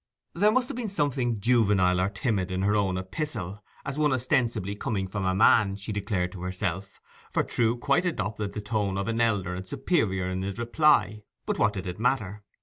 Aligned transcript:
There 0.33 0.51
must 0.51 0.67
have 0.67 0.75
been 0.75 0.87
something 0.87 1.39
juvenile 1.39 2.01
or 2.01 2.09
timid 2.09 2.49
in 2.49 2.63
her 2.63 2.75
own 2.75 2.97
epistle, 2.97 3.63
as 3.85 3.99
one 3.99 4.11
ostensibly 4.11 4.73
coming 4.73 5.07
from 5.07 5.25
a 5.25 5.35
man, 5.35 5.75
she 5.75 5.91
declared 5.91 6.31
to 6.31 6.41
herself; 6.41 6.99
for 7.29 7.43
Trewe 7.43 7.77
quite 7.79 8.05
adopted 8.05 8.53
the 8.53 8.61
tone 8.61 8.97
of 8.97 9.07
an 9.07 9.21
elder 9.21 9.53
and 9.53 9.67
superior 9.67 10.27
in 10.27 10.39
this 10.41 10.57
reply. 10.57 11.21
But 11.45 11.59
what 11.59 11.73
did 11.73 11.85
it 11.85 11.99
matter? 11.99 12.41